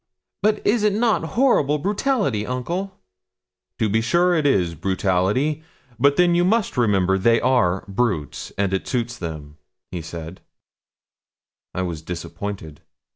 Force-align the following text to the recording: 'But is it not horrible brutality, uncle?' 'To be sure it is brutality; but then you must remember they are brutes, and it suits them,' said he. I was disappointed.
'But 0.41 0.65
is 0.65 0.81
it 0.81 0.93
not 0.93 1.23
horrible 1.37 1.77
brutality, 1.77 2.43
uncle?' 2.43 2.99
'To 3.77 3.87
be 3.89 4.01
sure 4.01 4.33
it 4.33 4.47
is 4.47 4.73
brutality; 4.73 5.61
but 5.99 6.15
then 6.15 6.33
you 6.33 6.43
must 6.43 6.75
remember 6.75 7.19
they 7.19 7.39
are 7.39 7.83
brutes, 7.87 8.51
and 8.57 8.73
it 8.73 8.87
suits 8.87 9.15
them,' 9.19 9.57
said 10.01 10.39
he. 11.75 11.79
I 11.81 11.83
was 11.83 12.01
disappointed. 12.01 12.81